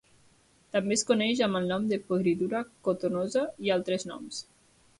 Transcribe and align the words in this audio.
També 0.75 0.95
es 0.99 1.03
coneix 1.09 1.41
amb 1.47 1.59
el 1.59 1.67
nom 1.73 1.85
de 1.91 2.01
podridura 2.07 2.63
cotonosa 2.89 3.47
i 3.67 3.73
altres 3.79 4.11
noms. 4.15 4.45